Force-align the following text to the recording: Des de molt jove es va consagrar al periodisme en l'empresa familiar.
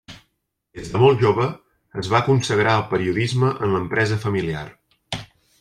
Des 0.79 0.87
de 0.93 1.01
molt 1.03 1.21
jove 1.25 1.45
es 2.03 2.09
va 2.15 2.23
consagrar 2.31 2.73
al 2.79 2.87
periodisme 2.97 3.55
en 3.59 3.77
l'empresa 3.79 4.21
familiar. 4.29 4.69